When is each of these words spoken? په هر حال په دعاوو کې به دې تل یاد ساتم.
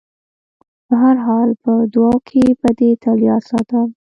په 0.85 0.93
هر 1.03 1.15
حال 1.25 1.49
په 1.63 1.71
دعاوو 1.93 2.25
کې 2.29 2.43
به 2.59 2.69
دې 2.79 2.89
تل 3.01 3.17
یاد 3.29 3.43
ساتم. 3.49 3.87